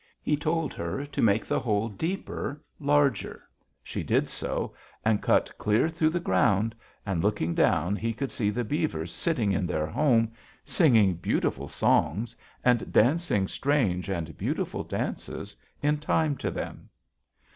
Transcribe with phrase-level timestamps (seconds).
[0.23, 3.47] He told her to make the hole deeper; larger.
[3.83, 4.73] She did so,
[5.05, 6.73] and cut clear through the ground,
[7.05, 10.31] and looking down he could see the beavers sitting in their home,
[10.65, 12.35] singing beautiful songs,
[12.65, 16.89] and dancing strange and beautiful dances in time to them.